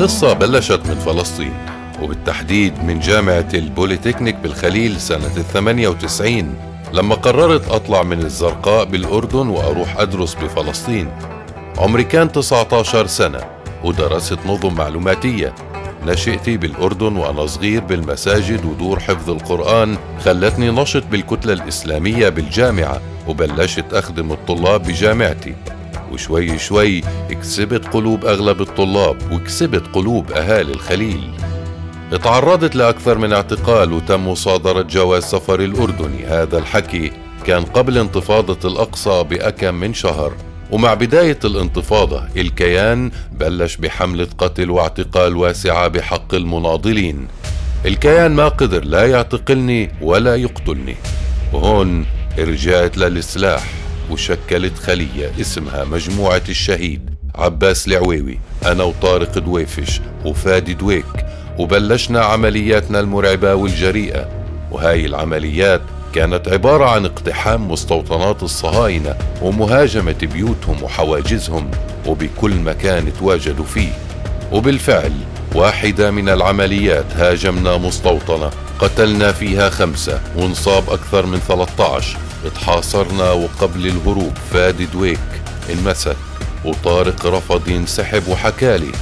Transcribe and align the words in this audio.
القصة 0.00 0.32
بلشت 0.32 0.80
من 0.86 0.94
فلسطين 0.94 1.52
وبالتحديد 2.02 2.84
من 2.84 3.00
جامعة 3.00 3.48
البوليتكنيك 3.54 4.34
بالخليل 4.34 5.00
سنة 5.00 5.36
الثمانية 5.36 5.88
وتسعين 5.88 6.54
لما 6.92 7.14
قررت 7.14 7.68
أطلع 7.68 8.02
من 8.02 8.18
الزرقاء 8.18 8.84
بالأردن 8.84 9.48
وأروح 9.48 10.00
أدرس 10.00 10.34
بفلسطين. 10.34 11.10
عمري 11.78 12.04
كان 12.04 12.32
19 12.32 13.06
سنة 13.06 13.40
ودرست 13.84 14.38
نظم 14.46 14.74
معلوماتية. 14.74 15.54
نشأتي 16.06 16.56
بالأردن 16.56 17.16
وأنا 17.16 17.46
صغير 17.46 17.84
بالمساجد 17.84 18.64
ودور 18.64 19.00
حفظ 19.00 19.30
القرآن 19.30 19.96
خلتني 20.24 20.70
نشط 20.70 21.02
بالكتلة 21.10 21.52
الإسلامية 21.52 22.28
بالجامعة 22.28 23.00
وبلشت 23.28 23.94
أخدم 23.94 24.32
الطلاب 24.32 24.82
بجامعتي. 24.82 25.54
وشوي 26.12 26.58
شوي 26.58 27.00
كسبت 27.30 27.86
قلوب 27.86 28.24
أغلب 28.24 28.60
الطلاب 28.60 29.32
وكسبت 29.32 29.82
قلوب 29.92 30.32
أهالي 30.32 30.72
الخليل. 30.72 31.30
تعرضت 32.22 32.76
لأكثر 32.76 33.18
من 33.18 33.32
اعتقال 33.32 33.92
وتم 33.92 34.28
مصادرة 34.28 34.82
جواز 34.82 35.22
سفر 35.22 35.60
الأردني. 35.60 36.26
هذا 36.26 36.58
الحكي 36.58 37.12
كان 37.46 37.64
قبل 37.64 37.98
انتفاضة 37.98 38.68
الأقصى 38.68 39.24
بأكم 39.24 39.74
من 39.74 39.94
شهر. 39.94 40.32
ومع 40.70 40.94
بداية 40.94 41.38
الانتفاضة 41.44 42.22
الكيان 42.36 43.10
بلش 43.32 43.76
بحملة 43.76 44.28
قتل 44.38 44.70
واعتقال 44.70 45.36
واسعة 45.36 45.88
بحق 45.88 46.34
المناضلين. 46.34 47.28
الكيان 47.86 48.30
ما 48.30 48.48
قدر 48.48 48.84
لا 48.84 49.06
يعتقلني 49.06 49.90
ولا 50.02 50.36
يقتلني. 50.36 50.96
وهون 51.52 52.06
رجعت 52.38 52.98
للسلاح. 52.98 53.79
وشكلت 54.10 54.78
خلية 54.78 55.32
اسمها 55.40 55.84
مجموعة 55.84 56.42
الشهيد 56.48 57.10
عباس 57.34 57.88
العويوي. 57.88 58.38
أنا 58.66 58.84
وطارق 58.84 59.38
دويفش 59.38 60.00
وفادي 60.24 60.74
دويك 60.74 61.26
وبلشنا 61.58 62.20
عملياتنا 62.20 63.00
المرعبة 63.00 63.54
والجريئة. 63.54 64.28
وهاي 64.70 65.06
العمليات 65.06 65.80
كانت 66.14 66.48
عبارة 66.48 66.84
عن 66.84 67.04
اقتحام 67.04 67.70
مستوطنات 67.70 68.42
الصهاينة 68.42 69.14
ومهاجمة 69.42 70.28
بيوتهم 70.32 70.82
وحواجزهم 70.82 71.70
وبكل 72.06 72.54
مكان 72.54 73.12
تواجدوا 73.18 73.64
فيه. 73.64 73.92
وبالفعل 74.52 75.12
واحدة 75.54 76.10
من 76.10 76.28
العمليات 76.28 77.04
هاجمنا 77.16 77.76
مستوطنة 77.76 78.50
قتلنا 78.78 79.32
فيها 79.32 79.70
خمسة 79.70 80.20
ونصاب 80.36 80.90
أكثر 80.90 81.26
من 81.26 81.38
13 81.38 82.18
اتحاصرنا 82.44 83.30
وقبل 83.30 83.86
الهروب 83.86 84.32
فادي 84.52 84.86
دويك 84.86 85.18
انمسك 85.70 86.16
وطارق 86.64 87.26
رفض 87.26 87.68
ينسحب 87.68 88.28
وحكالي 88.28 88.92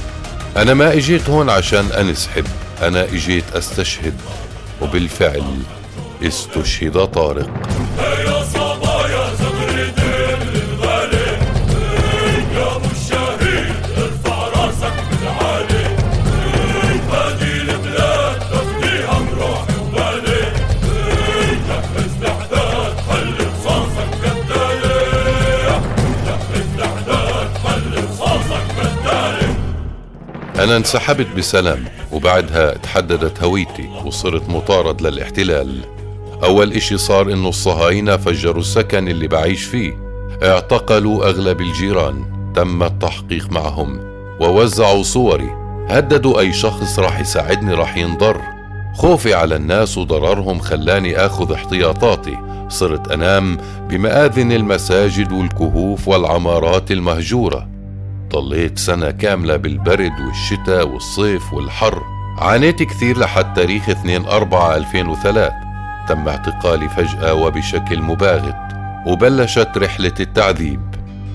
أنا 0.57 0.73
ما 0.73 0.93
إجيت 0.93 1.29
هون 1.29 1.49
عشان 1.49 1.91
أنسحب 1.91 2.45
أنا 2.81 3.03
إجيت 3.03 3.43
أستشهد. 3.53 4.13
وبالفعل 4.81 5.43
استشهد 6.23 7.05
طارق. 7.05 7.49
أنا 30.59 30.77
انسحبت 30.77 31.27
بسلام 31.37 31.85
وبعدها 32.11 32.77
تحددت 32.77 33.43
هويتي 33.43 33.89
وصرت 34.05 34.49
مطارد 34.49 35.01
للاحتلال. 35.01 35.81
أول 36.43 36.73
إشي 36.73 36.97
صار 36.97 37.33
إنه 37.33 37.49
الصهاينة 37.49 38.17
فجروا 38.17 38.61
السكن 38.61 39.07
اللي 39.07 39.27
بعيش 39.27 39.63
فيه. 39.63 39.97
اعتقلوا 40.43 41.25
أغلب 41.25 41.61
الجيران 41.61 42.25
تم 42.55 42.83
التحقيق 42.83 43.51
معهم 43.51 43.99
ووزعوا 44.41 45.03
صوري. 45.03 45.49
هددوا 45.89 46.39
أي 46.39 46.53
شخص 46.53 46.99
راح 46.99 47.19
يساعدني 47.19 47.73
راح 47.73 47.97
ينضر. 47.97 48.41
خوفي 48.95 49.33
على 49.33 49.55
الناس 49.55 49.97
وضررهم 49.97 50.59
خلاني 50.59 51.17
آخذ 51.17 51.53
احتياطاتي. 51.53 52.37
صرت 52.69 53.11
أنام 53.11 53.57
بمآذن 53.89 54.51
المساجد 54.51 55.31
والكهوف 55.31 56.07
والعمارات 56.07 56.91
المهجورة. 56.91 57.78
ضليت 58.31 58.79
سنة 58.79 59.11
كاملة 59.11 59.55
بالبرد 59.55 60.19
والشتاء 60.27 60.87
والصيف 60.87 61.53
والحر. 61.53 62.03
عانيت 62.37 62.83
كثير 62.83 63.19
لحد 63.19 63.53
تاريخ 63.53 63.89
2 63.89 64.25
4 64.25 64.75
2003 64.75 65.51
تم 66.07 66.27
اعتقالي 66.27 66.89
فجأة 66.89 67.33
وبشكل 67.33 68.01
مباغت 68.01 68.55
وبلشت 69.05 69.69
رحلة 69.77 70.13
التعذيب. 70.19 70.81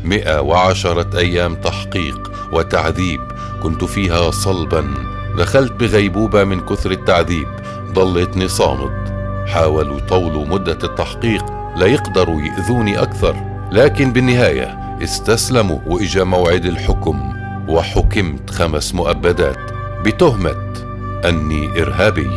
110 0.05 1.19
أيام 1.19 1.55
تحقيق 1.55 2.33
وتعذيب 2.53 3.21
كنت 3.63 3.85
فيها 3.85 4.31
صلبا. 4.31 4.95
دخلت 5.39 5.73
بغيبوبة 5.73 6.45
من 6.45 6.61
كثر 6.61 6.91
التعذيب 6.91 7.49
ضليتني 7.93 8.49
صامد 8.49 9.05
حاولوا 9.47 9.99
يطولوا 9.99 10.47
مدة 10.47 10.79
التحقيق 10.85 11.45
ليقدروا 11.77 12.41
يأذوني 12.41 13.03
أكثر. 13.03 13.37
لكن 13.73 14.13
بالنهاية 14.13 14.84
استسلموا 15.03 15.79
وإجا 15.87 16.25
موعد 16.25 16.65
الحكم 16.65 17.33
وحكمت 17.69 18.51
خمس 18.51 18.95
مؤبدات 18.95 19.59
بتهمة 20.05 20.73
أني 21.29 21.83
إرهابي. 21.83 22.31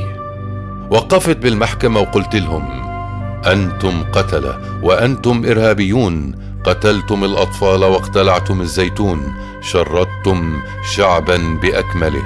وقفت 0.90 1.38
بالمحكمة 1.38 2.00
وقلت 2.00 2.36
لهم 2.36 2.66
أنتم 3.46 4.04
قتلة 4.12 4.82
وأنتم 4.84 5.46
إرهابيون. 5.46 6.36
قتلتم 6.64 7.24
الأطفال 7.24 7.84
واقتلعتم 7.84 8.62
الزيتون. 8.62 9.34
شردتم 9.62 10.62
شعبا 10.96 11.60
بأكمله. 11.62 12.24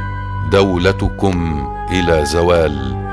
دولتكم 0.51 1.67
إلى 1.91 2.25
زوال 2.25 3.10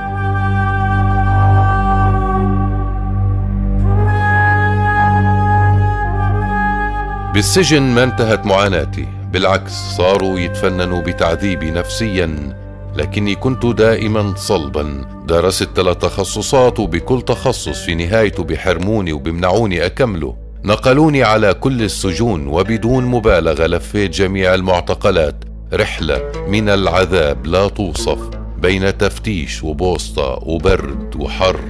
بالسجن 7.39 7.83
ما 7.83 8.05
انتهت 8.05 8.47
معاناتي. 8.47 9.07
بالعكس 9.33 9.73
صاروا 9.73 10.39
يتفننوا 10.39 11.01
بتعذيبي 11.01 11.71
نفسيا 11.71 12.57
لكني 12.97 13.35
كنت 13.35 13.67
دائما 13.67 14.35
صلبا. 14.37 15.05
درست 15.27 15.69
ثلاث 15.77 15.97
تخصصات 15.97 16.81
وبكل 16.81 17.23
تخصص 17.23 17.85
في 17.85 17.95
نهايته 17.95 18.45
بحرموني 18.45 19.13
وبمنعوني 19.13 19.87
أكمله 19.87 20.37
نقلوني 20.65 21.23
على 21.23 21.55
كل 21.55 21.83
السجون 21.83 22.47
وبدون 22.47 23.05
مبالغة 23.05 23.67
لفيت 23.67 24.11
جميع 24.11 24.55
المعتقلات. 24.55 25.45
رحلة 25.73 26.33
من 26.49 26.69
العذاب 26.69 27.47
لا 27.47 27.69
توصف 27.69 28.19
بين 28.63 28.99
تفتيش 28.99 29.63
وبوسطة 29.65 30.39
وبرد 30.43 31.17
وحر. 31.17 31.61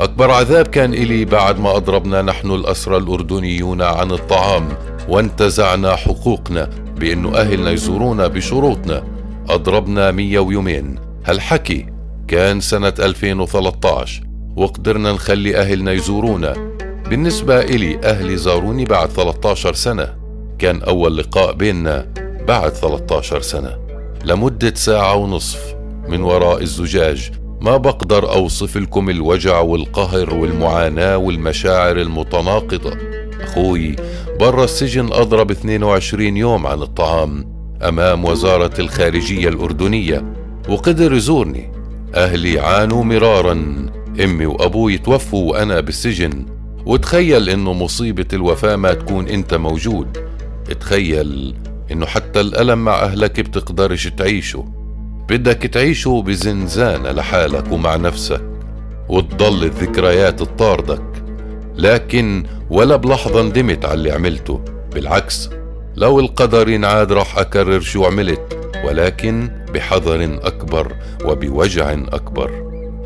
أكبر 0.00 0.30
عذاب 0.30 0.66
كان 0.66 0.94
إلي 0.94 1.24
بعد 1.24 1.60
ما 1.60 1.76
أضربنا 1.76 2.22
نحن 2.22 2.50
الأسرى 2.50 2.96
الأردنيون 2.96 3.82
عن 3.82 4.10
الطعام. 4.10 4.68
وانتزعنا 5.08 5.96
حقوقنا 5.96 6.70
بأنه 6.98 7.36
أهلنا 7.36 7.70
يزورونا 7.70 8.26
بشروطنا. 8.26 9.04
أضربنا 9.48 10.10
مية 10.10 10.38
ويومين. 10.38 10.98
هالحكي 11.24 11.86
كان 12.28 12.60
سنة 12.60 12.94
2013 12.98 14.22
وقدرنا 14.56 15.12
نخلي 15.12 15.56
أهلنا 15.56 15.92
يزورونا. 15.92 16.52
بالنسبة 17.10 17.60
إلي 17.60 18.00
أهلي 18.04 18.36
زاروني 18.36 18.84
بعد 18.84 19.08
13 19.08 19.74
سنة. 19.74 20.14
كان 20.58 20.82
أول 20.82 21.16
لقاء 21.16 21.52
بيننا 21.52 22.06
بعد 22.48 22.72
13 22.72 23.40
سنة. 23.40 23.78
لمدة 24.24 24.74
ساعة 24.74 25.14
ونصف 25.14 25.74
من 26.08 26.22
وراء 26.22 26.62
الزجاج 26.62 27.30
ما 27.60 27.76
بقدر 27.76 28.32
أوصف 28.32 28.76
لكم 28.76 29.10
الوجع 29.10 29.60
والقهر 29.60 30.34
والمعاناة 30.34 31.16
والمشاعر 31.16 31.96
المتناقضة. 31.96 33.13
أخوي 33.44 33.96
برا 34.40 34.64
السجن 34.64 35.12
أضرب 35.12 35.50
22 35.50 36.36
يوم 36.36 36.66
عن 36.66 36.82
الطعام 36.82 37.54
أمام 37.82 38.24
وزارة 38.24 38.80
الخارجية 38.80 39.48
الأردنية. 39.48 40.34
وقدر 40.68 41.12
يزورني. 41.12 41.72
أهلي 42.14 42.60
عانوا 42.60 43.04
مرارا. 43.04 43.52
أمي 44.24 44.46
وأبوي 44.46 44.98
توفوا 44.98 45.50
وأنا 45.50 45.80
بالسجن. 45.80 46.46
وتخيل 46.86 47.48
إنه 47.48 47.72
مصيبة 47.72 48.26
الوفاة 48.32 48.76
ما 48.76 48.94
تكون 48.94 49.28
أنت 49.28 49.54
موجود. 49.54 50.18
تخيل 50.80 51.54
إنه 51.92 52.06
حتى 52.06 52.40
الألم 52.40 52.84
مع 52.84 53.02
أهلك 53.02 53.40
بتقدرش 53.40 54.08
تعيشه. 54.08 54.64
بدك 55.28 55.62
تعيشه 55.62 56.22
بزنزانة 56.26 57.10
لحالك 57.10 57.72
ومع 57.72 57.96
نفسك. 57.96 58.42
وتضل 59.08 59.64
الذكريات 59.64 60.40
تطاردك 60.40 61.13
لكن 61.76 62.44
ولا 62.70 62.96
بلحظة 62.96 63.42
ندمت 63.42 63.84
على 63.84 63.94
اللي 63.94 64.12
عملته. 64.12 64.60
بالعكس 64.94 65.50
لو 65.96 66.20
القدر 66.20 66.68
ينعاد 66.68 67.12
راح 67.12 67.38
أكرر 67.38 67.80
شو 67.80 68.04
عملت 68.04 68.58
ولكن 68.84 69.50
بحذر 69.74 70.38
أكبر 70.42 70.92
وبوجع 71.24 71.92
أكبر. 71.92 72.50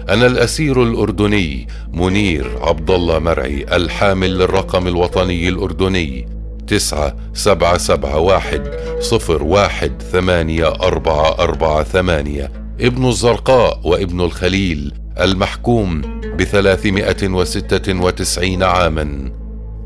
أنا 0.08 0.26
الأسير 0.26 0.82
الأردني 0.82 1.66
منير 1.92 2.58
عبد 2.62 2.90
الله 2.90 3.18
مرعي 3.18 3.66
الحامل 3.76 4.38
للرقم 4.38 4.86
الوطني 4.86 5.48
الأردني 5.48 6.28
تسعة 6.66 7.16
سبعة 7.34 7.78
سبعة 7.78 8.18
واحد 8.18 8.70
صفر 9.00 9.42
واحد 9.42 10.02
ثمانية 10.12 10.68
أربعة 10.68 11.38
أربعة 11.38 11.82
ثمانية. 11.82 12.52
ابن 12.80 13.08
الزرقاء 13.08 13.80
وابن 13.84 14.20
الخليل 14.20 14.92
المحكوم 15.20 16.17
بثلاثمائة 16.38 17.28
وستة 17.28 18.00
وتسعين 18.00 18.62
عاما. 18.62 19.32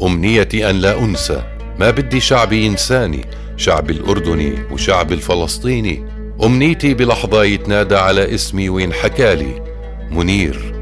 أمنيتي 0.03 0.71
أن 0.71 0.77
لا 0.77 0.99
أنسى 0.99 1.43
ما 1.81 1.91
بدي 1.91 2.21
شعبي 2.21 2.65
ينساني 2.65 3.25
شعب 3.57 3.91
الأردني 3.91 4.55
وشعب 4.71 5.13
الفلسطيني. 5.13 6.05
أمنيتي 6.45 6.95
بلحظة 6.95 7.45
يتنادى 7.45 7.97
على 7.97 8.35
اسمي 8.35 8.69
وينحكالي 8.69 9.63
منير 10.11 10.75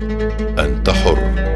أنت 0.59 0.91
حر. 0.91 1.50